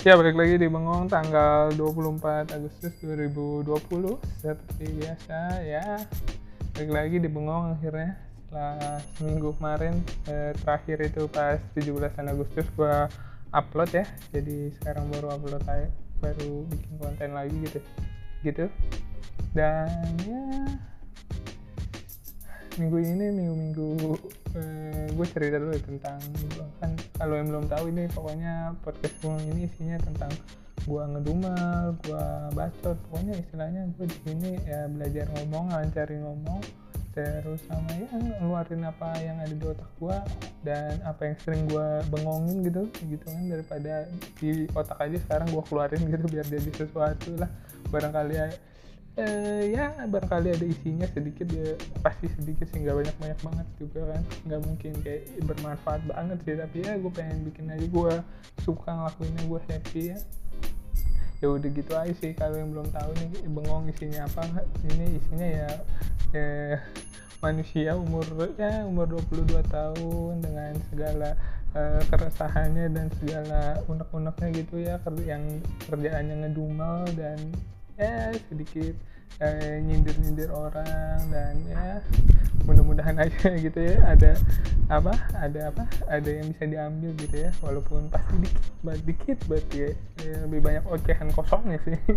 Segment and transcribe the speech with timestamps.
[0.00, 3.68] Ya balik lagi di Bengong tanggal 24 Agustus 2020
[4.40, 6.00] Seperti biasa ya.
[6.72, 8.16] Balik lagi di Bengong akhirnya.
[8.48, 13.12] Setelah seminggu kemarin eh, Terakhir itu pas 17 Agustus gua
[13.52, 14.08] upload ya.
[14.32, 15.92] Jadi sekarang baru upload aja
[16.24, 17.80] Baru bikin konten lagi gitu.
[18.40, 18.64] Gitu.
[19.52, 20.44] Dan ya
[22.80, 24.16] minggu ini minggu-minggu
[24.56, 26.18] eh, gue cerita dulu tentang
[26.80, 30.32] kan kalau yang belum tahu ini pokoknya podcast gue ini isinya tentang
[30.80, 32.24] gue ngedumel, gue
[32.56, 36.60] bacot, pokoknya istilahnya gue di sini ya belajar ngomong, lancarin ngomong,
[37.12, 38.08] terus sama ya
[38.40, 40.16] ngeluarin apa yang ada di otak gue
[40.64, 44.08] dan apa yang sering gue bengongin gitu, gitu kan daripada
[44.40, 47.50] di otak aja sekarang gue keluarin gitu biar jadi sesuatu lah.
[47.92, 48.46] Barangkali ya
[49.18, 51.74] eh, ya barangkali ada isinya sedikit ya.
[52.04, 54.22] Pasti sedikit sih nggak banyak banyak banget juga kan.
[54.46, 57.86] Nggak mungkin kayak bermanfaat banget sih tapi ya gue pengen bikin aja.
[57.86, 58.12] Gue
[58.62, 60.18] suka ngelakuinnya gue happy ya.
[61.40, 64.44] Ya udah gitu aja sih kalau yang belum tahu nih bengong isinya apa
[64.92, 65.70] ini isinya ya
[66.36, 66.76] eh,
[67.40, 68.28] manusia umur
[68.60, 71.32] ya umur 22 tahun dengan segala
[71.72, 74.96] uh, keresahannya dan segala unek-uneknya gitu ya.
[75.24, 77.38] Yang kerjaannya ngedumel dan
[78.00, 78.94] ya sedikit
[79.40, 82.00] eh, nyindir-nyindir orang dan ya
[82.64, 84.32] mudah-mudahan aja gitu ya ada
[84.90, 89.76] apa ada apa ada yang bisa diambil gitu ya walaupun pasti dikit banget dikit berarti
[89.76, 89.90] ya,
[90.24, 91.98] ya lebih banyak ocehan kosongnya sih.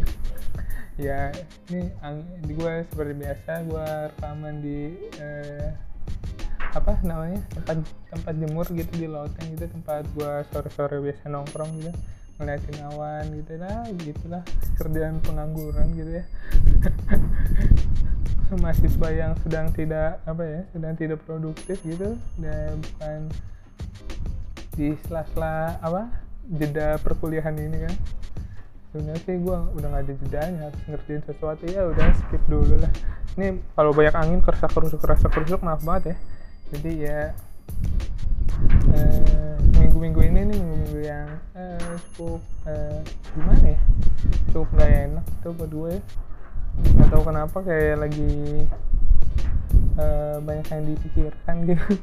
[0.94, 1.34] Ya
[1.74, 1.90] ini
[2.46, 5.74] di gue seperti biasa gue rekaman di eh,
[6.70, 7.82] apa namanya tempat
[8.14, 11.98] tempat jemur gitu di lautan gitu tempat gue sore-sore biasa nongkrong gitu
[12.42, 14.44] ngeliatin awan gitu lah gitulah
[14.82, 16.26] kerjaan pengangguran gitu ya.
[18.54, 23.34] Mahasiswa yang sedang tidak apa ya sedang tidak produktif gitu dan bukan
[24.78, 26.10] di sela-sela apa
[26.50, 27.96] jeda perkuliahan ini kan.
[28.94, 31.64] Sebenarnya sih gue udah gak ada jedanya harus ngerjain sesuatu.
[31.66, 32.94] Ya udah skip dulu lah.
[33.34, 36.16] Ini kalau banyak angin kerasa kerusuk kerasa kerusuk maaf banget ya.
[36.78, 37.20] Jadi ya
[38.94, 40.62] eh, minggu-minggu ini nih
[42.14, 43.00] cukup eh,
[43.34, 43.80] gimana ya?
[44.52, 46.02] Cukup gak enak buat gue ya.
[46.74, 48.34] nggak tahu kenapa kayak lagi
[50.00, 51.94] eh, banyak yang dipikirkan gitu.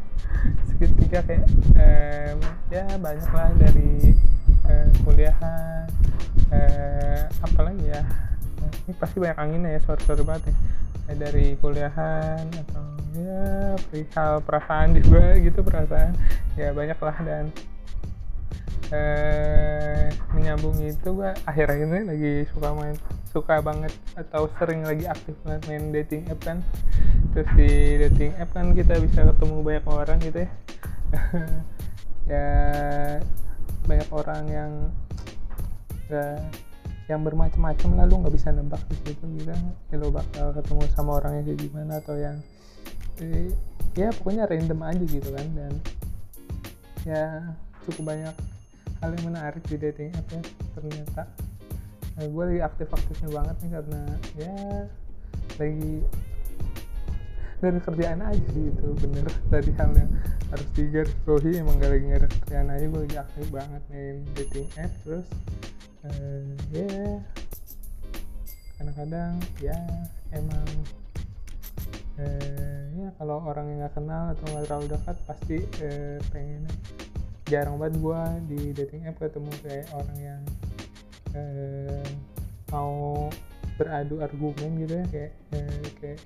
[0.71, 1.45] Seketika kayak
[1.77, 2.33] eh,
[2.71, 4.15] ya banyak lah dari
[4.71, 5.87] eh, kuliahan
[6.55, 8.03] eh, apalagi ya?
[8.87, 10.57] Ini pasti banyak anginnya ya sore-sore banget ya.
[11.11, 12.87] Dari kuliahan atau
[13.19, 16.15] ya perihal perasaan juga gitu perasaan.
[16.55, 17.51] Ya banyak lah dan
[18.91, 22.97] eh, menyambung itu gue akhir-akhir ini lagi suka main
[23.31, 26.59] suka banget atau sering lagi aktif banget main dating app kan.
[27.31, 27.71] Terus di
[28.07, 30.51] dating app kan kita bisa ketemu banyak orang gitu ya.
[32.31, 32.47] Ya
[33.91, 34.71] banyak orang yang
[36.07, 36.39] gak
[37.11, 39.51] yang bermacam-macam lalu nggak bisa nebak di situ gitu.
[39.91, 42.39] Ya lo bakal ketemu sama orangnya kayak gimana atau yang
[43.19, 43.51] eh,
[43.99, 45.47] ya pokoknya random aja gitu kan.
[45.59, 45.73] Dan
[47.03, 47.51] ya
[47.83, 48.35] cukup banyak
[49.01, 50.43] hal yang menarik di dating app ya
[50.77, 51.23] ternyata.
[52.21, 54.03] Nah, gue lagi aktif-aktifnya banget nih karena
[54.37, 54.57] ya
[55.57, 55.93] lagi
[57.61, 59.27] dari kerjaan aja sih itu bener.
[59.49, 60.11] Tadi hal yang
[60.51, 64.93] harus digarisbawahi emang gak lagi ada kerjaan aja gue lagi aktif banget nih dating app
[65.07, 65.29] terus
[66.03, 67.15] uh, ya yeah,
[68.75, 69.79] kadang-kadang ya
[70.35, 70.67] emang
[72.19, 75.57] uh, ya kalau orang yang nggak kenal atau nggak terlalu dekat pasti
[75.87, 76.67] uh, pengen
[77.51, 80.43] jarang banget gue di dating app ketemu kayak orang yang
[81.35, 82.07] uh,
[82.71, 83.27] mau
[83.75, 86.21] beradu argumen gitu ya kayak uh, kayak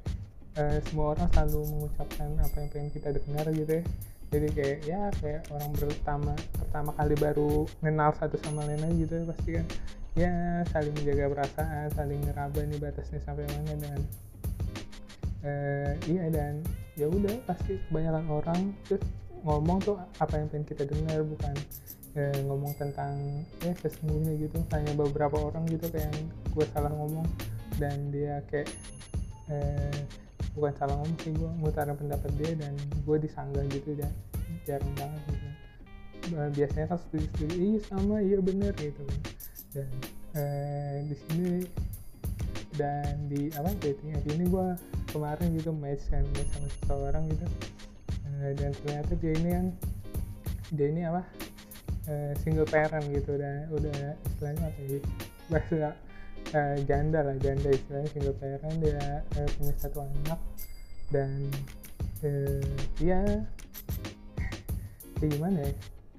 [0.61, 3.85] uh, semua orang selalu mengucapkan apa yang pengen kita dengar gitu ya.
[4.35, 9.13] Jadi kayak ya kayak orang pertama pertama kali baru kenal satu sama lain aja gitu
[9.15, 9.67] ya pasti kan.
[10.15, 10.35] Ya
[10.71, 14.01] saling menjaga perasaan saling ngeraba nih batasnya sampai mana dan
[15.47, 16.63] uh, iya dan
[16.95, 19.03] ya udah pasti kebanyakan orang terus
[19.45, 21.55] ngomong tuh apa yang pengen kita dengar bukan
[22.17, 24.59] eh, ngomong tentang ya sesungguhnya gitu.
[24.73, 26.11] Hanya beberapa orang gitu kayak
[26.51, 27.29] gue salah ngomong.
[27.77, 28.73] Dan dia kayak
[29.53, 29.99] eh,
[30.55, 34.11] bukan salah ngomong sih gue ngutarin pendapat dia dan gue disanggah gitu dan
[34.65, 35.49] jarang banget gitu
[36.33, 39.21] nah, biasanya kan setuju setuju iya sama iya bener gitu kan.
[39.75, 39.89] Dan
[40.39, 41.53] eh, di sini
[42.79, 44.69] dan di apa dating app ini gue
[45.11, 47.47] kemarin gitu match kan match sama seseorang gitu
[48.53, 49.67] dan ternyata dia ini kan
[50.77, 51.23] dia ini apa
[52.09, 54.99] uh, single parent gitu dan udah istilahnya apa ya
[55.49, 55.89] bahasa
[56.53, 60.41] uh, janda lah janda istilahnya single parent dia uh, punya satu anak
[61.09, 61.49] dan
[62.25, 63.21] uh, dia
[65.21, 65.73] kayak gimana ya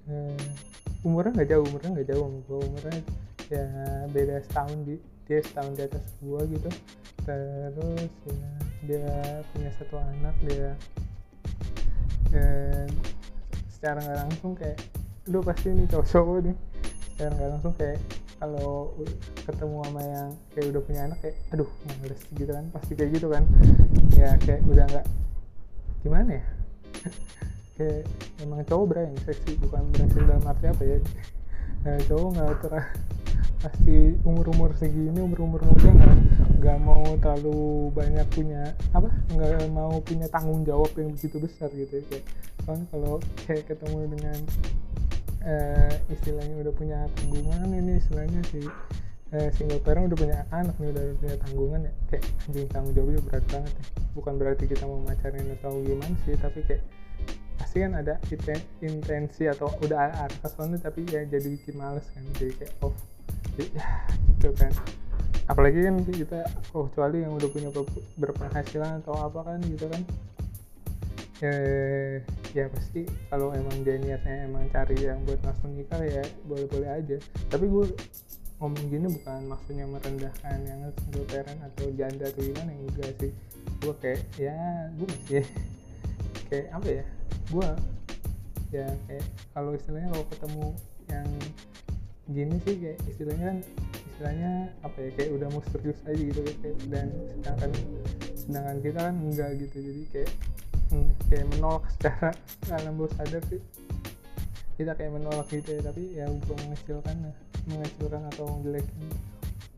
[0.10, 3.00] uh, umurnya nggak jauh umurnya nggak jauh sama gue umurnya
[3.46, 3.66] ya
[4.10, 4.96] beda setahun di
[5.30, 6.70] dia setahun di atas gue gitu
[7.26, 8.50] terus ya
[8.86, 9.14] dia
[9.54, 10.74] punya satu anak dia
[12.36, 12.88] dan
[13.72, 14.78] secara nggak langsung kayak
[15.32, 16.56] lu pasti nih cowok-cowok nih
[17.16, 18.00] secara nggak langsung kayak
[18.36, 18.92] kalau
[19.48, 23.28] ketemu sama yang kayak udah punya anak kayak aduh males gitu kan pasti kayak gitu
[23.32, 23.44] kan.
[24.12, 25.08] Ya kayak udah nggak
[26.04, 26.46] gimana ya?
[27.76, 28.08] Kayak
[28.40, 30.98] emang cowok yang seksi bukan brengsek dalam arti apa ya.
[31.84, 32.74] Nah, cowok nggak ter
[33.66, 35.90] pasti umur umur segini umur umur muda
[36.62, 38.62] nggak mau terlalu banyak punya
[38.94, 42.22] apa nggak mau punya tanggung jawab yang begitu besar gitu ya
[42.62, 43.18] soalnya kalau
[43.50, 44.38] kayak ketemu dengan
[45.50, 48.62] uh, istilahnya udah punya tanggungan ini istilahnya si
[49.34, 53.22] uh, single parent udah punya anak nih udah punya tanggungan ya kayak anjing tanggung jawabnya
[53.26, 53.86] berat banget ya.
[54.14, 56.86] Bukan berarti kita mau macarin atau gimana sih tapi kayak
[57.58, 58.22] pasti kan ada
[58.86, 63.15] intensi atau udah arah soalnya tapi ya jadi bikin males kan jadi kayak off oh,
[63.54, 64.72] gitu kan.
[65.46, 66.42] Apalagi kan kita
[66.74, 67.70] oh, kecuali yang udah punya
[68.18, 70.02] berpenghasilan atau apa kan gitu kan.
[71.44, 72.24] Eh,
[72.56, 77.18] ya pasti kalau emang dia niatnya emang cari yang buat langsung nikah ya boleh-boleh aja.
[77.52, 77.86] Tapi gue
[78.58, 83.32] ngomong gini bukan maksudnya merendahkan yang single parent atau janda atau gimana enggak sih.
[83.84, 84.56] Gue kayak ya
[84.96, 85.46] gue masih
[86.50, 87.06] kayak apa ya
[87.46, 87.70] gue
[88.74, 90.68] ya kayak kalau istilahnya kalau ketemu
[91.12, 91.28] yang
[92.26, 93.58] gini sih kayak istilahnya kan
[94.16, 94.52] istilahnya
[94.82, 97.08] apa ya kayak udah mau serius aja gitu kayak dan
[97.38, 97.72] sedangkan
[98.34, 99.78] sedangkan kita kan enggak gitu.
[99.82, 100.32] Jadi kayak
[100.90, 102.30] hmm, kayak menolak secara
[102.74, 103.62] alam bawah sadar sih.
[104.76, 107.16] Kita kayak menolak gitu ya tapi ya gue mengecilkan
[107.70, 109.10] mengecilkan atau menjelekin.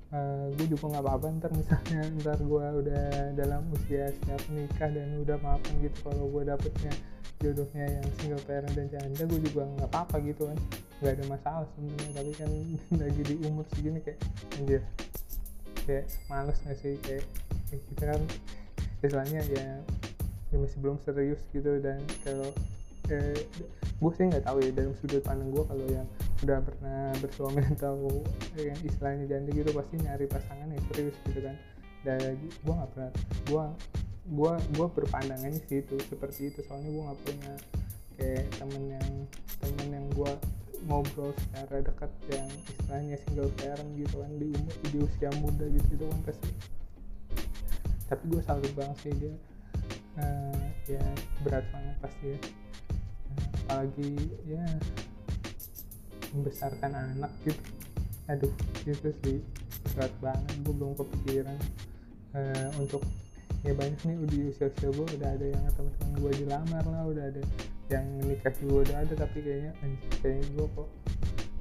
[0.08, 4.88] Uh, eh, gue juga nggak apa-apa ntar misalnya ntar gue udah dalam usia siap nikah
[4.88, 6.96] dan udah maafan gitu kalau gue dapetnya
[7.44, 10.56] jodohnya yang single parent dan janda gue juga nggak apa-apa gitu kan
[10.98, 12.52] nggak ada masalah sebenarnya tapi kan
[13.06, 14.20] lagi di umur segini kayak
[14.58, 14.82] anjir
[15.88, 16.94] kayak males nggak sih?
[17.00, 17.24] Kayak,
[17.72, 18.22] kayak kita kan.
[18.98, 19.68] Istilahnya ya
[20.48, 22.50] ya masih belum serius gitu dan kalau
[23.12, 23.36] eh,
[24.00, 26.08] gue sih nggak tahu ya dalam sudut pandang gue kalau yang
[26.44, 28.24] udah pernah bersuami atau
[28.56, 31.56] yang istilahnya janda gitu pasti nyari pasangan yang serius gitu kan.
[32.04, 33.12] Dan gue nggak pernah
[33.48, 33.66] gue
[34.28, 36.60] gue gue berpandangannya sih itu seperti itu.
[36.68, 37.54] Soalnya gue nggak punya
[38.18, 39.10] kayak temen yang
[39.62, 40.32] temen yang gue
[40.88, 45.90] ngobrol secara dekat yang istilahnya single parent gitu kan di umur di usia muda gitu
[46.00, 46.50] itu kan pasti.
[48.08, 49.36] Tapi gue salut banget sih dia
[50.24, 51.04] uh, ya
[51.44, 52.40] berat banget pasti ya.
[53.68, 54.12] Apalagi
[54.48, 54.66] ya
[56.32, 57.64] membesarkan anak gitu.
[58.32, 58.54] Aduh
[58.88, 59.38] itu sih
[59.92, 61.60] berat banget gue belum kepikiran.
[62.32, 63.04] Uh, untuk
[63.66, 67.26] ya banyak nih di usia usia gue udah ada yang teman-teman gue dilamar lah udah
[67.28, 67.42] ada
[67.88, 70.90] yang nikah juga udah ada tapi kayaknya anjir kayaknya gue kok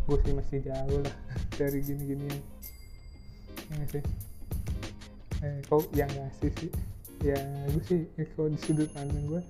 [0.06, 1.16] gue sih masih jauh lah
[1.58, 2.26] dari gini-gini
[3.66, 4.04] ya sih.
[5.42, 6.70] Eh, kok yang ngasih sih
[7.22, 7.38] ya
[7.70, 8.00] gue sih
[8.34, 9.40] kalau di sudut pandang gue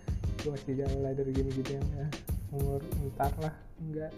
[0.44, 2.06] gue masih jauh lah dari gini-gini ya.
[2.52, 4.12] Umur entar lah enggak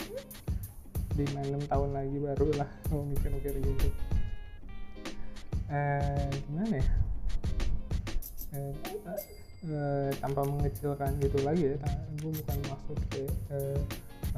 [1.19, 3.88] lima enam tahun lagi baru lah mau mikir-mikir gitu.
[5.69, 6.87] Eh, gimana ya?
[8.56, 8.72] Eh,
[9.66, 11.76] eh, tanpa mengecilkan gitu lagi ya
[12.22, 13.81] gue bukan maksud kayak eh,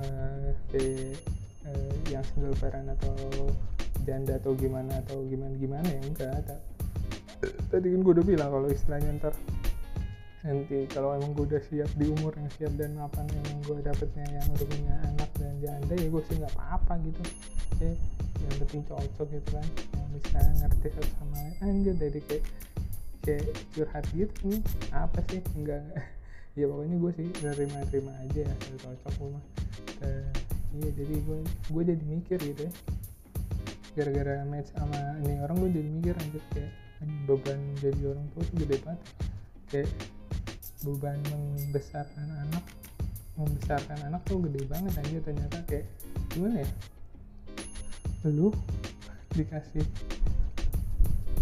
[0.00, 1.12] eh,
[1.68, 3.14] eh, yang single parent atau
[4.09, 6.61] janda atau gimana atau gimana gimana ya enggak
[7.68, 9.35] tadi kan gue udah bilang kalau istilahnya ntar
[10.40, 14.25] nanti kalau emang gue udah siap di umur yang siap dan apa yang gue dapetnya
[14.25, 17.23] yang udah punya anak dan janda ya gue sih nggak apa-apa gitu.
[17.80, 17.92] Ya
[18.40, 19.66] yang penting cocok gitu kan.
[19.92, 21.76] Yang bisa ngerti sama lain.
[21.92, 22.45] Dari kayak
[23.25, 23.47] kayak
[23.77, 24.62] curhat gitu nih
[24.93, 25.41] apa sih?
[25.57, 25.85] Enggak
[26.59, 29.45] ya pokoknya gue sih nerima-nerima aja ya cocok gue mah.
[30.00, 30.33] Uh,
[30.81, 32.73] iya jadi gue gue jadi mikir gitu ya.
[33.99, 36.73] Gara-gara match sama ini orang gue jadi mikir anjir kayak
[37.25, 39.03] beban jadi orang tua tuh gede banget.
[39.71, 39.91] Kayak
[40.81, 42.65] beban membesarkan anak
[43.37, 45.87] membesarkan anak tuh gede banget aja ternyata kayak
[46.33, 46.71] gimana ya?
[48.29, 48.53] Lu
[49.33, 49.87] dikasih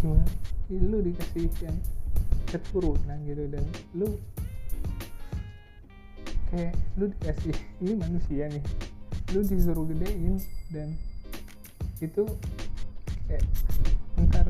[0.00, 0.24] gimana
[0.68, 1.78] lu dikasih yang
[2.48, 3.64] keturunan gitu dan
[3.96, 4.08] lu
[6.48, 8.64] kayak lu dikasih ini manusia nih
[9.36, 10.40] lu disuruh gedein
[10.72, 10.96] dan
[12.00, 12.24] itu
[13.28, 13.44] kayak
[14.18, 14.46] ntar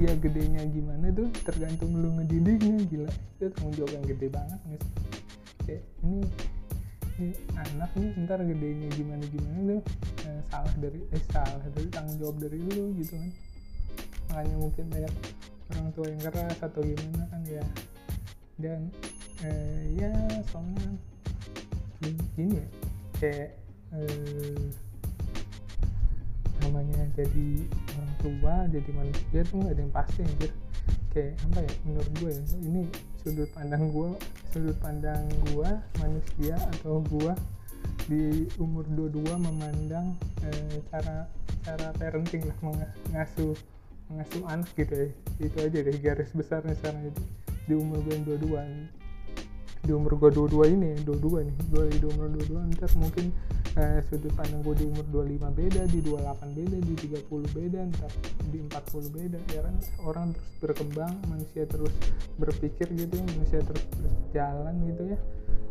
[0.00, 4.82] dia gedenya gimana tuh tergantung lu ngedidiknya gila itu tanggung jawab yang gede banget nih
[5.68, 6.20] kayak ini
[7.20, 9.80] ini anak nih ntar gedenya gimana gimana tuh
[10.24, 13.30] eh, salah dari eh salah dari tanggung jawab dari lu gitu kan
[14.34, 15.14] makanya mungkin banyak
[15.70, 17.62] orang tua yang keras atau gimana kan ya.
[18.58, 18.90] Dan
[19.46, 20.10] eh, ya
[20.50, 20.90] soalnya
[22.34, 22.66] gini ya
[23.22, 23.50] kayak
[23.94, 24.62] eh,
[26.66, 27.62] namanya jadi
[27.94, 30.52] orang tua jadi manusia tuh nggak ada yang pasti anjir.
[31.14, 32.82] Kayak apa ya menurut gue ya ini
[33.22, 34.10] sudut pandang gue
[34.50, 35.70] sudut pandang gue
[36.02, 37.30] manusia atau gue
[38.10, 41.30] di umur 22 memandang eh, cara
[41.62, 43.54] cara parenting lah mengasuh
[44.10, 45.08] mengasuh anak gitu ya.
[45.40, 47.22] Itu aja deh garis besarnya sekarang itu
[47.64, 49.04] di umur gue yang 22
[49.84, 51.56] di umur gue 22 ini 22 nih.
[51.68, 53.26] Gue di umur 22 ntar mungkin
[53.76, 58.12] eh, sudut pandang gue di umur 25 beda di 28 beda di 30 beda ntar
[58.48, 59.38] di 40 beda.
[59.52, 59.74] Ya kan
[60.08, 61.92] orang terus berkembang manusia terus
[62.40, 65.18] berpikir gitu manusia terus berjalan gitu ya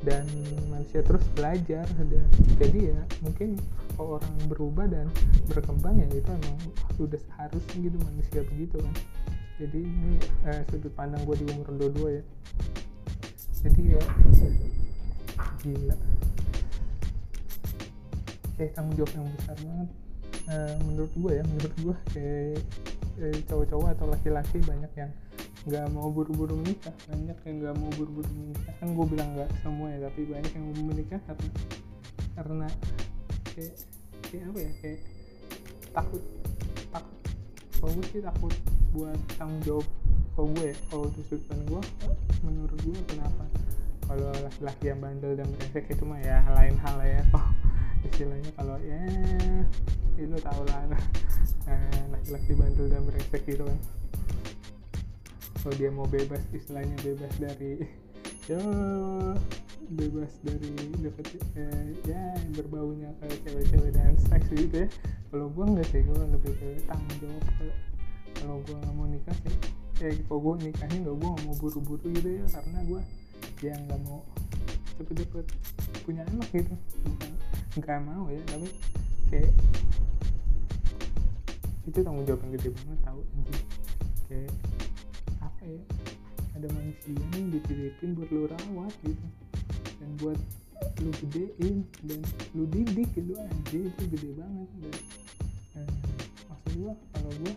[0.04, 0.28] dan
[0.70, 1.88] manusia terus belajar.
[1.98, 2.28] Dan
[2.60, 3.60] jadi ya mungkin
[3.98, 5.08] orang berubah dan
[5.50, 6.58] berkembang ya itu emang
[6.96, 8.96] sudah seharusnya gitu manusia begitu kan.
[9.62, 10.14] Jadi ini
[10.50, 12.24] eh, sudut pandang gue di umur 22 ya.
[13.64, 14.04] Jadi ya
[15.64, 15.98] gila.
[18.60, 19.90] Kayak tanggung jawab yang besar banget.
[20.44, 22.60] Uh, menurut gue ya menurut gue kayak
[23.24, 25.12] eh, cowok-cowok atau laki-laki banyak yang
[25.64, 26.92] nggak mau buru-buru menikah.
[27.08, 28.74] Banyak yang nggak mau buru-buru menikah.
[28.84, 31.50] Kan gue bilang nggak semua ya tapi banyak yang mau menikah karena
[32.34, 32.68] karena
[33.54, 33.76] kayak
[34.28, 35.00] kayak apa ya kayak
[35.96, 36.24] takut
[36.92, 37.18] takut.
[37.80, 38.54] Kalau gue sih takut
[38.94, 39.88] buat tanggung jawab
[40.34, 41.82] kalau gue ya kalau untuk sudut gue
[42.44, 43.44] menurut gue kenapa?
[44.04, 47.24] Kalau laki-laki yang bandel dan brengsek itu mah ya lain hal ya.
[48.04, 49.00] Oh, istilahnya kalau ya
[50.20, 50.84] itu tau lah.
[51.72, 53.80] Eh, laki-laki bandel dan brengsek gitu kan
[55.64, 57.88] kalau dia mau bebas istilahnya bebas dari
[58.52, 58.60] ya
[59.96, 64.88] bebas dari deket eh, ya berbaunya ke cewek-cewek dan seks gitu ya.
[65.32, 67.44] Kalau gue enggak sih gue lebih ke tanggung jawab
[68.44, 69.56] kalau gue nggak mau nikah sih.
[69.96, 73.02] Kayak kalau gue nikahnya nggak gue nggak mau buru-buru gitu ya karena gue
[73.64, 74.20] ya nggak mau
[75.00, 75.46] cepet-cepet
[76.04, 76.76] punya anak gitu.
[77.80, 78.68] Nggak mau ya tapi
[79.32, 79.52] kayak
[81.88, 83.64] itu tanggung jawab yang gede banget anjing.
[84.28, 84.52] Kayak
[85.66, 85.82] ya
[86.54, 89.28] ada manusia yang dititipin buat lu rawat gitu.
[89.98, 90.40] Dan buat
[91.00, 92.20] lu gedein dan
[92.54, 93.34] lu didik gitu.
[93.40, 94.96] Aja itu gede banget dan
[95.80, 95.90] eh,
[96.52, 97.54] maksud gua kalau gua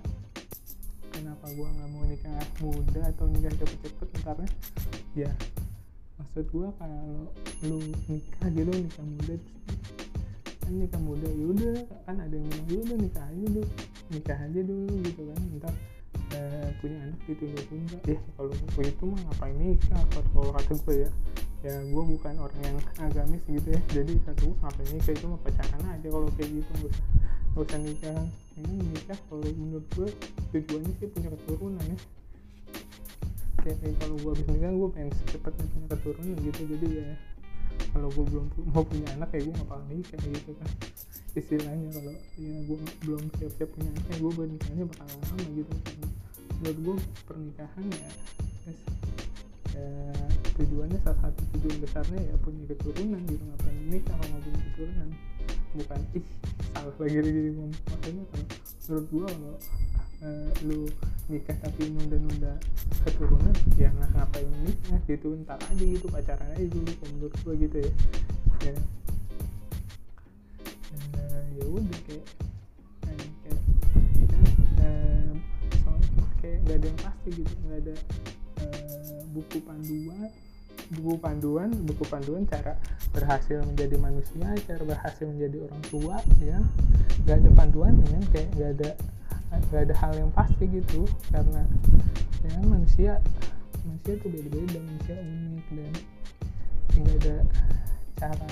[1.16, 4.08] kenapa gue nggak mau nikah muda atau nikah cepet-cepet?
[4.20, 4.38] Ntar
[5.16, 5.32] ya
[6.16, 7.28] maksud gue kalau
[7.64, 9.34] lu nikah gitu nikah muda
[10.60, 13.62] kan nikah muda yaudah kan ada yang bilang yaudah nikah aja dulu
[14.12, 15.40] nikah aja dulu gitu kan.
[15.56, 15.74] Ntar
[16.82, 20.02] punya anak gitu tunda ya kalau gue itu mah ngapain nikah?
[20.12, 21.10] Kalau kata gue ya
[21.64, 23.80] ya gue bukan orang yang agamis gitu ya.
[23.90, 25.12] Jadi kata gue ngapain nikah?
[25.16, 26.70] Itu mah pacaran aja kalau kayak gitu.
[26.76, 27.04] Gak usah
[27.56, 28.20] gak usah nikah.
[28.56, 30.08] Ini nikah kalau menurut gue
[30.54, 31.98] tujuannya sih punya keturunan ya.
[33.66, 36.60] Kayak, kayak kalau gue habis nikah gue pengen secepatnya punya keturunan gitu.
[36.76, 37.08] Jadi ya
[37.92, 40.70] kalau gue belum mau punya anak kayak gue gak bakal nikah gitu kan.
[41.36, 45.96] Istilahnya kalau ya gue belum siap-siap punya anak ya gue bernikahnya bakal lama gitu kan
[46.60, 46.96] menurut gue
[47.28, 48.10] pernikahan ya
[49.76, 49.88] ya
[50.56, 55.08] tujuannya salah satu tujuan besarnya ya punya keturunan gitu ngapain nikah kalau punya keturunan?
[55.76, 56.26] Bukan ih
[56.72, 58.46] salah lagi lagi maksudnya kalau
[58.86, 59.54] menurut gua kalau
[60.24, 60.80] uh, lu
[61.28, 62.52] nikah tapi nunda-nunda
[63.04, 67.76] keturunan ya nggak ngapain nikah gitu ntar aja gitu pacaran aja dulu menurut gua gitu
[67.76, 67.92] ya.
[68.64, 68.74] Ya.
[70.96, 72.24] Uh, ya udah kayak
[76.46, 77.94] kayak nggak ada yang pasti gitu nggak ada
[78.62, 80.30] uh, buku panduan.
[80.86, 82.78] Buku panduan buku panduan cara
[83.10, 86.62] berhasil menjadi manusia cara berhasil menjadi orang tua ya
[87.26, 88.90] nggak ada panduan ya kayak nggak ada
[89.66, 91.02] nggak ada hal yang pasti gitu.
[91.34, 91.66] Karena
[92.46, 93.12] ya manusia
[93.82, 95.94] manusia tuh beda-beda manusia unik dan
[97.02, 97.36] nggak ada
[98.14, 98.48] cara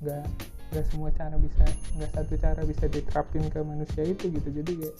[0.00, 0.24] nggak
[0.72, 1.64] nggak semua cara bisa
[2.00, 4.48] nggak satu cara bisa diterapin ke manusia itu gitu.
[4.48, 4.96] Jadi kayak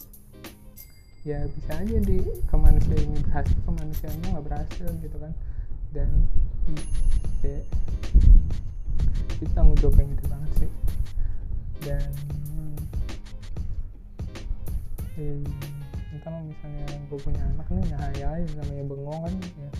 [1.24, 5.32] ya bisa aja di ke manusia ini berhasil ke manusianya nggak berhasil gitu kan.
[5.96, 6.08] Dan
[7.40, 7.64] kayak
[9.40, 10.70] itu tanggung jawab yang banget sih.
[11.80, 12.12] Dan
[15.16, 15.40] eh,
[16.12, 18.28] entah misalnya gue punya anak nih ya ya
[18.60, 19.70] namanya bengong kan ya.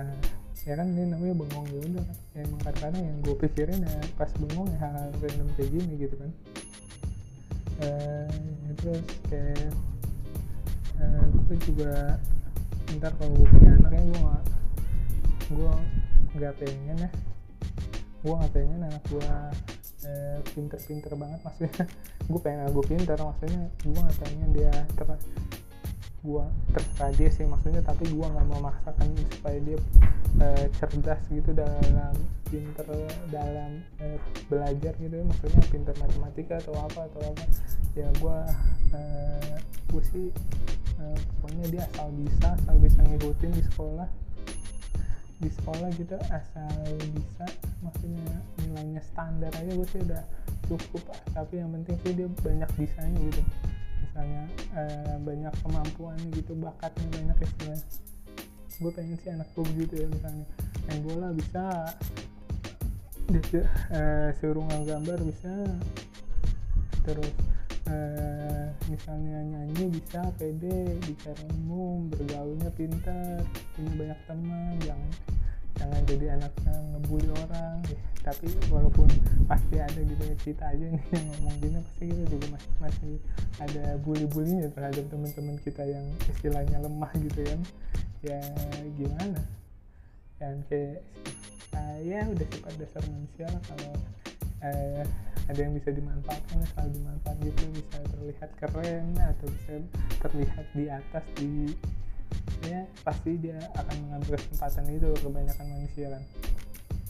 [0.00, 0.20] Uh,
[0.64, 2.16] ya kan ini namanya bengong ya udah kan.
[2.32, 6.16] Ya, emang kadang-kadang yang gue pikirin ya pas bengong ya -hal random kayak gini gitu
[6.16, 6.30] kan.
[7.84, 8.28] Uh,
[8.80, 9.72] terus kayak
[11.00, 12.20] uh, gue juga
[13.00, 14.44] ntar kalau gue punya anak ya gue gak
[15.50, 15.72] gue
[16.38, 17.10] nggak pengen ya.
[18.22, 19.30] Gue nggak pengen anak gue
[20.06, 21.84] eh, pinter-pinter banget maksudnya.
[22.30, 25.08] Gue pengen gue pinter maksudnya gue nggak pengen dia ter
[26.20, 26.44] gue
[26.76, 29.80] terserah dia sih maksudnya tapi gue nggak mau memaksakan supaya dia
[30.36, 32.12] uh, cerdas gitu dalam
[32.52, 32.84] pinter
[33.32, 35.24] dalam uh, belajar gitu ya.
[35.26, 37.44] Maksudnya pinter matematika atau apa atau apa.
[37.96, 38.38] Ya gue
[38.94, 39.54] uh,
[39.90, 40.28] gue sih
[41.00, 44.08] uh, pokoknya dia asal bisa asal bisa ngikutin di sekolah.
[45.40, 46.72] Di sekolah gitu asal
[47.16, 47.46] bisa.
[47.80, 50.22] Maksudnya nilainya standar aja gue sih udah
[50.70, 51.02] cukup
[51.34, 53.42] tapi yang penting sih dia banyak bisanya gitu.
[54.04, 54.44] Misalnya
[54.76, 57.86] uh, banyak kemampuannya gitu bakatnya banyak istilahnya.
[58.80, 60.46] Gue pengen sih anak gue gitu ya misalnya.
[60.88, 61.64] Main bola bisa.
[63.30, 63.64] Dia
[63.94, 65.52] uh, suruh gambar bisa.
[67.00, 67.32] Terus
[68.90, 73.38] misalnya nyanyi bisa pede bicara umum bergaulnya pintar
[73.78, 75.10] punya banyak teman jangan
[75.80, 77.78] jangan jadi anak yang ngebully orang.
[77.88, 79.08] Ya, tapi walaupun
[79.48, 83.14] pasti ada gitu ya kita aja nih yang ngomong gini pasti kita juga masih masih
[83.64, 86.04] ada bully-bullynya terhadap teman-teman kita yang
[86.36, 87.60] istilahnya lemah gitu kan.
[88.20, 88.40] Ya
[89.00, 89.40] gimana?
[90.36, 91.00] Dan kayak
[91.72, 93.92] uh, ya udah sifat dasar manusia kalau
[94.68, 95.04] uh,
[95.50, 97.62] ada yang bisa dimanfaatkan kalau dimanfaat gitu.
[97.74, 99.72] Bisa terlihat keren atau bisa
[100.22, 101.50] terlihat di atas di
[102.70, 106.22] ya pasti dia akan mengambil kesempatan itu kebanyakan manusia kan.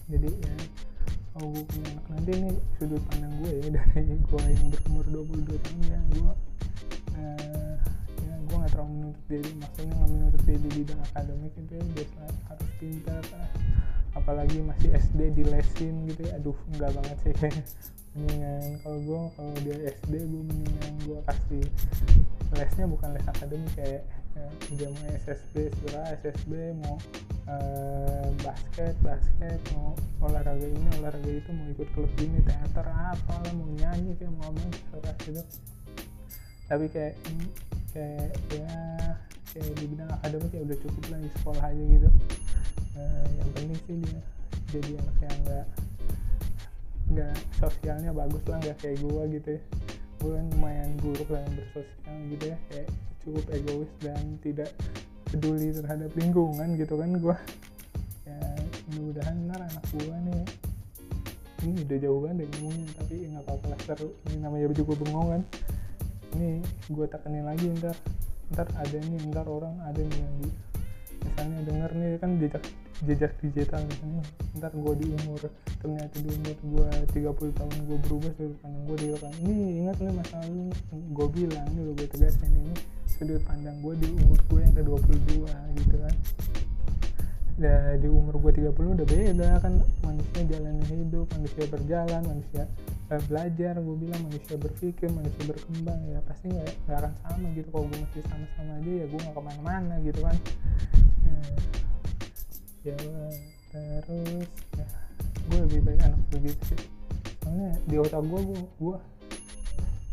[0.09, 0.55] Jadi ya
[1.31, 5.61] kalau gue punya anak nanti nih sudut pandang gue ya dari gue yang berumur 22
[5.61, 6.33] tahun ya gue
[7.15, 7.75] uh,
[8.25, 9.51] ya gue nggak terlalu menuntut diri.
[9.61, 12.05] Maksudnya nggak menuntut diri di bidang akademik itu ya
[12.49, 13.25] harus pintar
[14.11, 16.41] apalagi masih SD di lesin gitu ya.
[16.41, 17.37] Aduh enggak banget sih
[18.15, 21.65] mendingan kalau gue kalau dia SD gue mendingan gue kasih
[22.51, 24.03] lesnya bukan les akademik kayak
[24.35, 26.53] ya, dia mau SSB segera SSB
[26.83, 26.99] mau
[27.47, 29.95] uh, basket basket mau
[30.27, 34.51] olahraga ini olahraga itu mau ikut klub ini teater apa lah mau nyanyi kayak mau
[34.51, 35.43] apa segera gitu.
[36.67, 37.15] Tapi kayak
[37.95, 38.75] kayak ya
[39.51, 42.11] kayak di bidang akademik ya udah cukup lah di sekolah aja gitu.
[42.99, 44.19] Uh, yang penting sih dia
[44.71, 45.67] jadi anak yang enggak
[47.11, 49.63] nggak sosialnya bagus lah nggak kayak gue gitu ya.
[50.21, 52.89] Gue kan lumayan buruk dalam bersosial gitu ya kayak
[53.21, 54.71] cukup egois dan tidak
[55.29, 57.37] peduli terhadap lingkungan gitu kan gue
[58.27, 58.39] ya
[58.91, 60.43] mudah-mudahan ntar anak gue nih
[61.61, 65.43] ini udah jauh banget ngomongnya tapi nggak apa-apa lah seru ini namanya juga bengong kan.
[66.31, 66.51] Ini
[66.89, 67.97] gue tekenin lagi ntar
[68.55, 70.49] ntar ada nih ntar orang ada nih yang di
[71.21, 72.65] misalnya denger nih kan jejak
[73.01, 74.23] jejak digital misalnya
[74.61, 75.41] ntar gue di umur
[75.81, 79.97] ternyata di umur gue 30 tahun gue berubah sudut pandang gue di kan ini ingat
[80.05, 82.75] nih masa lalu gue bilang ini lo gue tegasin ini
[83.09, 85.45] sudut pandang gue di umur gue yang ke 22
[85.77, 86.15] gitu kan.
[87.61, 92.65] Ya di umur gue 30 udah beda kan manusia jalan hidup manusia berjalan manusia
[93.13, 97.69] eh, belajar gue bilang manusia berpikir manusia berkembang ya pasti nggak akan sama gitu.
[97.69, 100.37] Kalau gue masih sama-sama aja ya gue nggak ke mana-mana gitu kan.
[101.29, 101.37] Ya,
[102.81, 102.97] ya
[103.71, 104.87] terus ya
[105.51, 106.81] gue lebih baik anak begitu sih.
[107.43, 108.97] Soalnya di otak gue gue, gue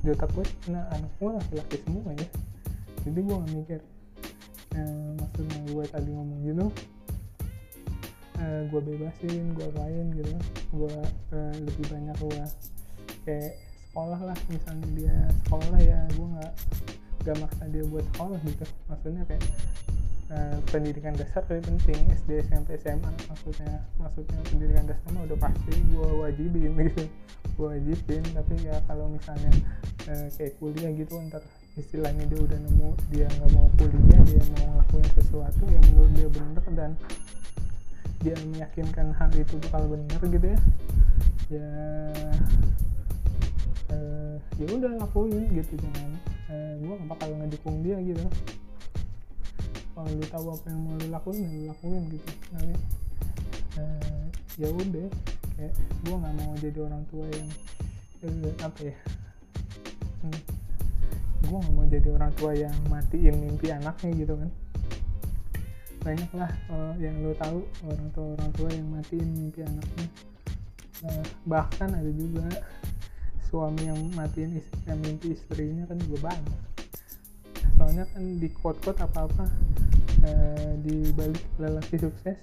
[0.04, 2.28] di otak gue nah anak gue laki-laki semua ya.
[3.08, 3.80] Jadi gue gak mikir
[4.76, 6.66] eh, maksudnya gue tadi ngomong gitu
[8.38, 10.36] eh, gue bebasin gue lain gitu.
[10.76, 10.96] Gue
[11.34, 12.44] eh, lebih banyak gue
[13.24, 13.54] kayak
[13.90, 16.54] sekolah lah misalnya dia sekolah ya gue nggak
[17.26, 18.66] gak maksa dia buat sekolah gitu.
[18.92, 19.44] Maksudnya kayak
[20.32, 25.74] uh, pendidikan dasar lebih penting SD SMP SMA maksudnya maksudnya pendidikan dasar mah udah pasti
[25.76, 27.04] gue wajibin gitu.
[27.58, 29.52] Gue wajibin tapi ya kalau misalnya
[30.12, 31.44] uh, kayak kuliah gitu ntar
[31.78, 36.28] istilahnya dia udah nemu dia nggak mau kuliah dia mau ngelakuin sesuatu yang menurut dia
[36.30, 36.92] bener dan
[38.18, 40.60] dia meyakinkan hal itu bakal bener gitu ya.
[41.48, 41.70] Ya
[43.94, 46.12] uh, ya udah lakuin gitu jangan
[46.52, 48.26] uh, gue gak bakal ngedukung dia gitu
[49.98, 52.30] kalau lu tahu apa yang mau lu lakuin ya lu lakuin gitu.
[52.54, 52.74] Tapi
[53.82, 54.24] uh,
[54.62, 55.10] ya udah
[55.58, 55.74] kayak
[56.06, 57.50] gue nggak mau jadi orang tua yang
[58.30, 58.96] uh, apa ya
[60.22, 60.42] hmm,
[61.50, 64.50] gue nggak mau jadi orang tua yang matiin mimpi anaknya gitu kan.
[66.06, 70.08] Banyak lah uh, yang lu tahu orang tua orang tua yang matiin mimpi anaknya.
[71.02, 72.46] Uh, bahkan ada juga
[73.50, 76.62] suami yang matiin istri, yang mimpi istrinya kan juga banyak.
[77.78, 79.46] Soalnya kan di quote-quote apa-apa
[80.26, 82.40] eh, di balik lelaki sukses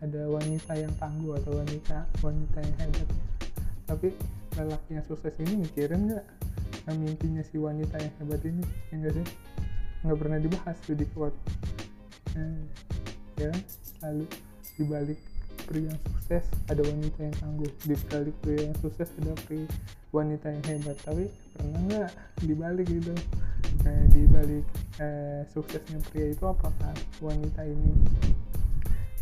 [0.00, 3.08] ada wanita yang tangguh atau wanita wanita yang hebat.
[3.84, 4.08] Tapi
[4.56, 6.26] lelaki yang sukses ini mikirin nggak?
[6.88, 9.26] Nah, mimpinya si wanita yang hebat ini ya enggak sih?
[10.00, 11.36] Nggak pernah dibahas tuh di quote
[12.36, 12.64] eh,
[13.36, 13.52] ya
[14.00, 14.24] lalu
[14.80, 15.20] di balik
[15.68, 17.70] pria yang sukses ada wanita yang tangguh.
[17.84, 19.68] Di balik pria yang sukses ada pria
[20.10, 20.96] wanita yang hebat.
[21.04, 22.10] Tapi pernah nggak
[22.48, 23.12] dibalik gitu
[23.90, 24.66] eh, di balik
[25.02, 27.92] eh, suksesnya pria itu apakah wanita ini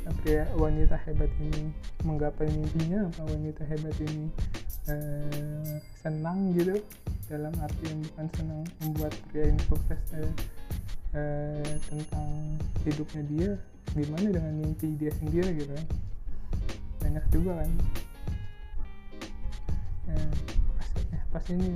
[0.05, 1.73] eh, pria wanita hebat ini
[2.05, 3.09] menggapai mimpinya?
[3.09, 4.29] Apa wanita hebat ini
[4.93, 6.77] eh, senang gitu?
[7.29, 10.33] Dalam arti yang bukan senang membuat pria ini sukses eh,
[11.17, 12.29] eh, tentang
[12.85, 13.51] hidupnya dia
[13.97, 15.87] gimana dengan mimpi dia sendiri gitu kan?
[17.01, 17.71] Banyak juga kan?
[20.09, 20.58] Eh,
[21.33, 21.71] pas, eh, pas ini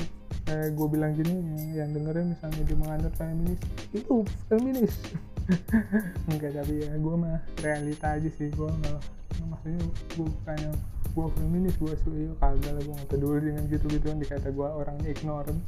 [0.48, 1.34] eh, gue bilang gini
[1.76, 3.60] yang dengerin misalnya dia menganut feminis
[3.92, 4.94] itu feminis.
[6.30, 9.00] Enggak tapi ya gue mah realita aja sih gue nggak
[9.48, 9.80] maksudnya
[10.14, 10.76] gue bukan yang
[11.12, 15.08] gue feminis gue suyo kagak lah gue nggak peduli dengan gitu gituan dikata gue orangnya
[15.12, 15.60] ignorant.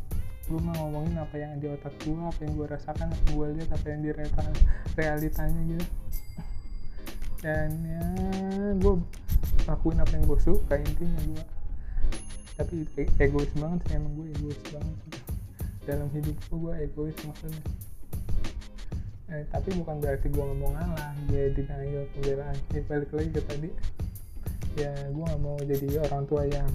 [0.45, 3.71] Gue mah ngomongin apa yang di otak gue apa yang gue rasakan apa gue lihat
[3.73, 4.11] apa yang di
[4.97, 5.87] realitanya gitu.
[7.45, 8.05] Dan ya
[8.81, 8.95] gue
[9.69, 11.54] lakuin apa yang gue suka intinya gue
[12.55, 14.99] tapi e egois banget sih emang gue egois banget
[15.85, 17.63] dalam hidup gue egois maksudnya.
[19.35, 22.57] Eh, tapi bukan berarti gue nggak mau ngalah dia denial pembelaan.
[22.71, 23.71] Ya, balik lagi ke tadi.
[24.79, 26.71] Ya gue nggak mau jadi orang tua yang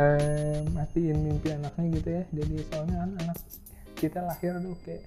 [0.00, 2.22] eh, matiin mimpi anaknya gitu ya.
[2.32, 3.38] Jadi soalnya kan anak
[3.96, 5.04] kita lahir tuh kayak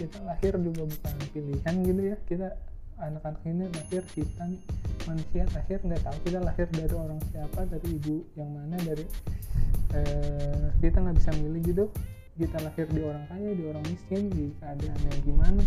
[0.00, 2.16] kita lahir juga bukan pilihan gitu ya.
[2.24, 2.48] Kita
[2.96, 4.62] anak-anak ini lahir kita nih
[5.10, 9.04] manusia lahir nggak tahu kita lahir dari orang siapa dari ibu yang mana dari
[9.98, 11.84] eh, kita nggak bisa milih gitu.
[12.38, 15.64] Kita lahir di orang kaya di orang miskin di keadaan yang gimana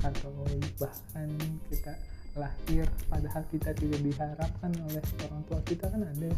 [0.00, 0.32] atau
[0.78, 1.28] bahkan
[1.68, 1.92] kita
[2.38, 6.30] lahir padahal kita tidak diharapkan oleh orang tua kita kan ada.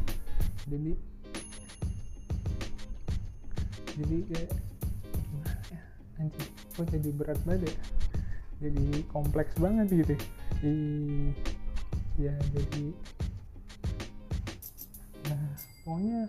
[0.67, 0.93] Jadi
[3.99, 4.51] jadi kayak
[5.15, 5.83] gimana ya?
[6.23, 7.75] Anjing kok jadi berat banget ya?
[8.59, 10.15] Jadi kompleks banget gitu
[10.67, 10.71] I,
[12.19, 12.85] ya jadi
[15.31, 15.45] nah
[15.87, 16.21] pokoknya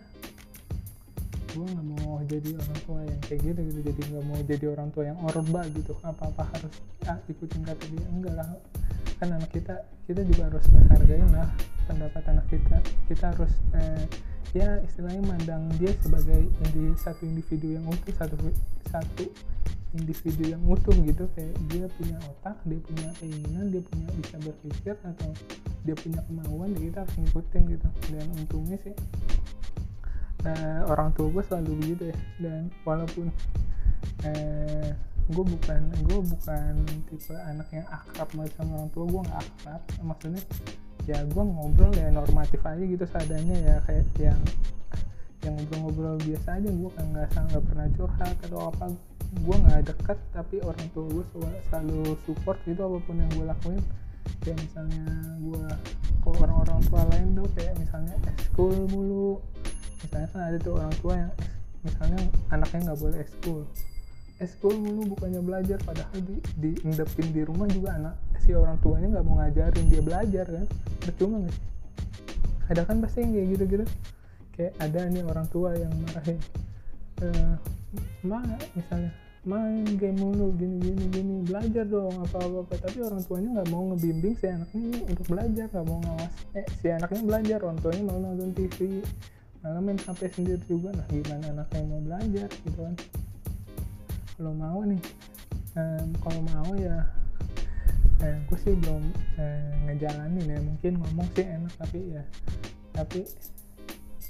[1.49, 4.89] gue nggak mau jadi orang tua yang kayak gitu gitu jadi nggak mau jadi orang
[4.93, 5.97] tua yang orba gitu.
[6.05, 6.73] Apa apa harus
[7.09, 8.05] ah, ikutin kata dia.
[8.13, 8.47] Enggak lah.
[9.17, 9.75] Kan anak kita
[10.05, 11.49] kita juga harus menghargai lah
[11.89, 12.77] pendapat anak kita.
[13.09, 14.05] Kita harus eh,
[14.53, 16.49] ya istilahnya mandang dia sebagai
[17.01, 18.35] satu individu yang utuh satu
[18.89, 19.25] satu
[19.97, 24.93] individu yang utuh gitu kayak dia punya otak dia punya keinginan dia punya bisa berpikir
[25.01, 25.33] atau
[25.81, 27.87] dia punya kemauan ya kita harus ngikutin gitu.
[28.11, 28.95] Dan untungnya sih
[30.45, 32.17] uh, orang tua gue selalu begitu ya.
[32.37, 33.27] Dan walaupun
[34.27, 34.89] uh,
[35.29, 36.73] gue bukan gue bukan
[37.09, 39.81] tipe anak yang akrab sama orang tua gue nggak akrab.
[40.03, 40.43] Maksudnya
[41.07, 43.75] ya gue ngobrol ya normatif aja gitu seadanya ya.
[43.87, 44.41] Kayak yang
[45.39, 48.85] yang ngobrol-ngobrol biasa aja gue kan nggak nggak pernah curhat atau apa
[49.29, 51.25] gue nggak dekat tapi orang tua gue
[51.69, 53.83] selalu support gitu apa pun yang gue lakuin.
[54.45, 55.05] Kayak misalnya
[55.41, 55.63] gue
[56.21, 59.41] kok orang-orang tua lain tuh kayak misalnya eskul mulu.
[60.05, 61.31] Misalnya kan ada tuh orang tua yang
[61.85, 62.19] misalnya
[62.51, 63.63] anaknya nggak boleh eskul
[64.39, 69.19] eskul mulu bukannya belajar padahal di, di endepin di rumah juga anak si orang tuanya
[69.19, 70.65] nggak mau ngajarin dia belajar kan.
[71.03, 71.65] Percuma nggak sih?
[72.71, 73.85] Ada kan pasti yang kayak gitu-gitu.
[74.55, 76.39] Kayak ada nih orang tua yang marahin
[77.23, 77.55] uh,
[78.23, 79.11] mana misalnya
[79.47, 82.73] main game mulu gini gini gini belajar dong apa apa, apa.
[82.83, 86.33] tapi orang tuanya nggak mau ngebimbing si anaknya untuk belajar nggak mau ngawas.
[86.59, 88.99] Eh si anaknya belajar orang tuanya malah nonton TV
[89.63, 90.91] malah main HP sendiri juga.
[90.91, 92.95] Nah gimana anaknya mau belajar gitu kan?
[94.35, 95.01] Kalau mau nih
[95.79, 96.97] um, kalau mau ya
[98.19, 99.03] eh, gue sih belum
[99.39, 100.59] eh, ngejalanin ya.
[100.59, 102.23] Mungkin ngomong sih enak tapi ya
[102.91, 103.23] tapi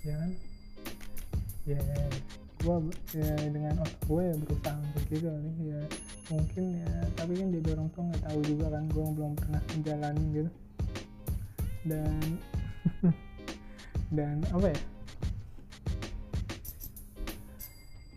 [0.06, 0.32] ya kan?
[1.66, 1.82] Ya
[2.60, 2.76] gue
[3.16, 5.82] ya dengan otak gue ya berusaha untuk gitu nih ya.
[6.30, 10.26] Mungkin ya tapi kan jadi orang tua nggak tahu juga kan gue belum pernah menjalani
[10.36, 10.52] gitu.
[11.88, 12.22] Dan
[14.18, 14.80] dan apa ya?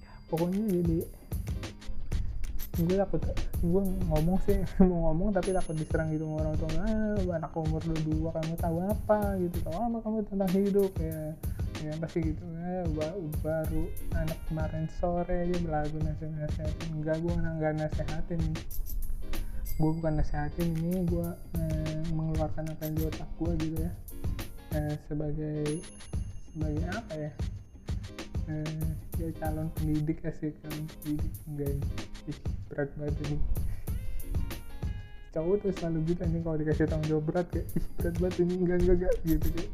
[0.02, 0.98] ya pokoknya jadi
[2.72, 3.20] gue takut
[3.62, 8.34] gue ngomong sih mau ngomong tapi takut diserang gitu orang tua ah anak umur dua
[8.34, 9.38] kamu tahu apa?
[9.38, 10.90] Gitu tahu apa kamu tentang hidup?
[10.98, 11.36] Ya
[11.82, 12.44] ya pasti gitu.
[12.62, 12.86] Ya
[13.42, 18.40] baru anak kemarin sore aja belagu nasihat nasihatin enggak gue nggak nasehatin
[19.82, 23.92] gue bukan nasehatin ini gue eh, mengeluarkan apa yang di otak gue gitu ya.
[24.78, 25.64] Eh, sebagai
[26.54, 27.30] sebagai apa ya?
[28.52, 28.86] Eh,
[29.18, 31.32] ya calon pendidik sih calon pendidik.
[31.50, 31.72] Enggak
[32.30, 32.38] ih,
[32.70, 33.38] berat banget ini.
[35.32, 38.54] Cowok tuh selalu gitu nih kalau dikasih tanggung jawab berat kayak ih berat banget ini.
[38.60, 39.70] Enggak enggak enggak gitu kayak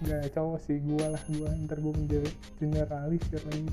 [0.00, 3.64] nggak cowok sih gue lah gue ntar gue menjadi generalis ya lagi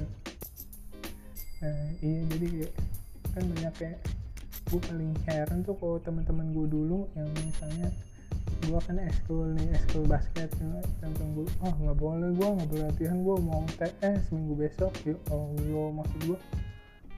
[1.63, 2.73] nah, iya jadi kayak
[3.31, 3.99] kan banyak kayak
[4.67, 7.87] gue paling heran tuh kalau teman-teman gue dulu yang misalnya
[8.67, 10.49] gue kan eskul nih eskul basket
[10.99, 14.91] tentang gue oh nggak boleh gue nggak boleh latihan gue mau TS minggu besok.
[15.31, 16.39] Oh lo maksud gue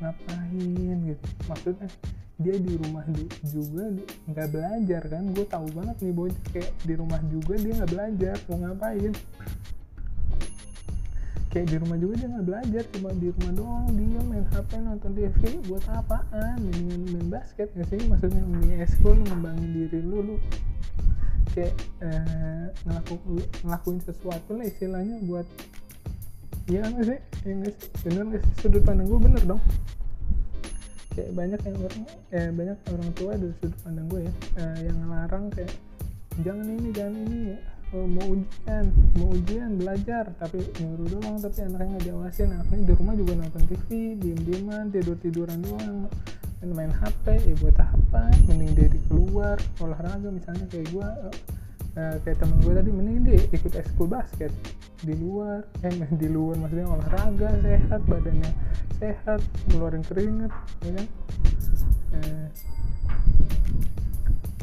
[0.04, 0.98] ngapain?
[1.10, 1.26] Gitu.
[1.48, 1.90] Maksudnya
[2.40, 3.04] dia di rumah
[3.44, 3.92] juga
[4.32, 5.24] nggak belajar kan.
[5.36, 9.14] Gue tahu banget nih bocah kayak di rumah juga dia nggak belajar mau ngapain?
[11.50, 15.12] Kayak di rumah juga dia nggak belajar cuma di rumah doang dia main HP nonton
[15.20, 16.56] TV buat apaan?
[16.64, 18.00] Mendingan main basket gak sih?
[18.08, 20.36] Maksudnya mini eskul ngembangin diri lu lu.
[21.52, 21.76] Kayak
[22.06, 25.48] eh, ngelakuin, ngelakuin sesuatu lah istilahnya buat
[26.72, 27.20] iya nggak sih?
[27.44, 27.88] Ya nggak sih?
[28.08, 28.52] Bener nggak sih?
[28.64, 29.60] Sudut pandang gue bener dong
[31.16, 34.98] kayak banyak yang orang eh banyak orang tua dari sudut pandang gue ya eh, yang
[35.02, 35.74] ngelarang kayak
[36.46, 37.40] jangan ini jangan ini
[37.94, 38.86] oh, mau ujian
[39.18, 40.30] mau ujian belajar.
[40.38, 42.50] Tapi nyuruh doang tapi anaknya nggak diawasin.
[42.54, 43.88] Anaknya di rumah juga nonton TV
[44.20, 46.06] diem dieman tidur tiduran doang.
[46.60, 48.24] Main main HP ya buat apa?
[48.52, 49.58] Mending dia di keluar.
[49.80, 51.08] Olahraga misalnya kayak gue
[51.98, 54.52] uh, kayak temen gue tadi mending dia ikut ekskul basket.
[55.00, 58.52] Di luar eh di luar maksudnya olahraga sehat badannya
[59.00, 60.52] sehat ngeluarin keringet
[60.84, 61.08] ya kan?
[62.10, 62.48] Eh,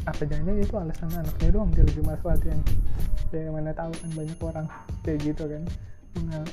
[0.07, 2.59] apa jangan itu alasan anaknya doang dia lebih malas latihan
[3.27, 4.67] ya mana tahu kan banyak orang
[5.03, 5.63] kayak gitu kan.
[6.15, 6.43] Mengal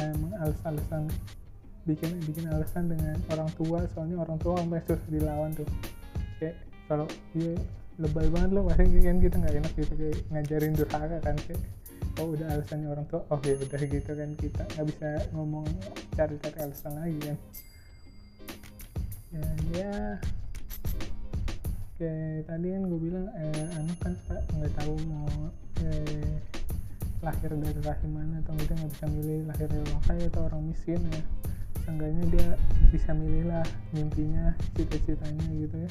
[0.00, 1.02] eh, alasan
[1.82, 5.68] bikin bikin alasan dengan orang tua soalnya orang tua sampai susah dilawan tuh.
[6.38, 7.58] Kayak kalau dia
[8.02, 11.62] lebay banget loh pasti kan kita nggak enak gitu kayak ngajarin durhaka kan kayak
[12.20, 15.66] oh udah alasannya orang tua oh ya udah gitu kan kita nggak bisa ngomong
[16.18, 17.38] cari-cari alasan lagi kan.
[19.32, 19.94] Ya ya
[21.96, 25.30] kayak tadi kan gue bilang eh, anak kan nggak tahu mau
[25.86, 26.36] eh,
[27.22, 30.62] lahir dari rahim mana atau kita nggak bisa milih lahir dari orang kaya atau orang
[30.66, 31.22] miskin ya.
[31.82, 32.48] Seenggaknya dia
[32.90, 35.90] bisa milih lah mimpinya cita-citanya gitu ya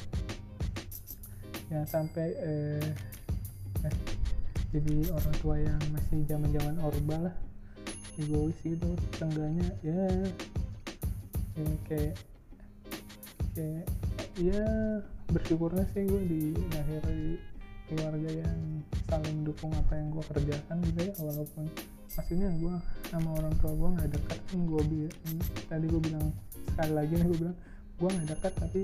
[1.72, 2.84] yang sampai eh,
[3.88, 3.96] eh,
[4.76, 7.34] jadi orang tua yang masih zaman zaman orba lah
[8.20, 10.04] egois gitu seenggaknya ya,
[11.56, 12.14] ya kayak
[13.56, 13.84] kayak
[14.36, 14.64] ya
[15.32, 17.36] bersyukurnya sih gue di di
[17.88, 21.64] keluarga yang saling mendukung apa yang gue kerjakan gitu ya walaupun
[22.12, 22.74] maksudnya gue
[23.08, 24.82] sama orang tua gue nggak dekat kan gue
[25.68, 26.26] tadi gue bilang
[26.72, 27.56] sekali lagi nih gue bilang
[27.96, 28.82] gue nggak dekat tapi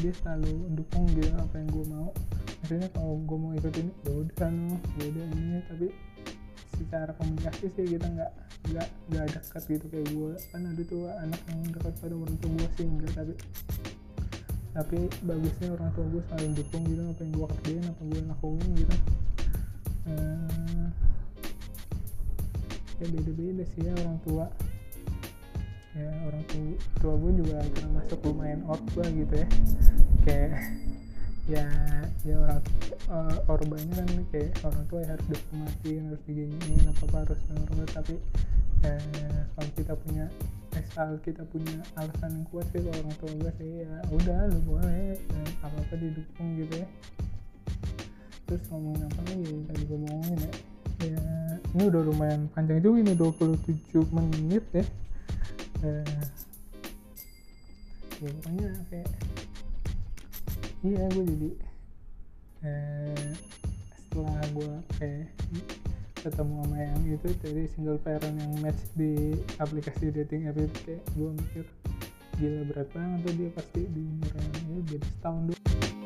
[0.00, 2.10] dia selalu mendukung gitu apa yang gue mau.
[2.62, 5.58] Maksudnya kalau gue mau ikut ini ya udah no ya udah ini.
[5.68, 5.86] Tapi
[6.78, 8.32] secara komunikasi sih kita nggak
[8.72, 12.50] nggak nggak dekat gitu kayak gue kan ada tuh anak yang dekat pada orang tua
[12.54, 13.34] gue sih enggak tapi
[14.72, 18.70] tapi bagusnya orang tua gue selalu dukung gitu apa yang gue kerjain apa gue lakuin
[18.78, 18.96] gitu.
[20.02, 20.86] Uh,
[22.98, 24.46] ya beda-beda sih ya orang tua
[25.92, 29.48] ya orang tua, tua gue juga termasuk lumayan orba gitu ya.
[30.24, 30.52] Kayak
[31.52, 31.66] ya
[32.22, 32.62] ya orang
[33.10, 37.90] uh, orbanya kan kayak orang tua ya harus dihormatin harus diginiin apa apa harus nurut
[37.90, 38.14] tapi
[38.86, 40.26] eh, kalau kita punya
[40.78, 44.60] asal kita punya alasan yang kuat sih kalau orang tua gue sih ya udah lu
[44.64, 46.88] boleh ya, apa apa didukung gitu ya.
[48.46, 50.52] Terus ngomongin apa lagi tadi gue ngomongin ya?
[51.02, 51.24] Ya
[51.74, 54.84] ini udah lumayan panjang juga ini 27 menit ya
[55.82, 56.22] eh,
[58.22, 59.10] ya pokoknya kayak
[60.86, 61.50] iya gue jadi
[62.62, 63.30] eh,
[63.98, 65.26] setelah gue kayak
[66.22, 71.02] ketemu sama yang itu dari single parent yang match di aplikasi dating app itu kayak
[71.18, 71.66] gue mikir
[72.38, 76.01] gila berat banget tuh dia pasti di umur ya beda setahun dulu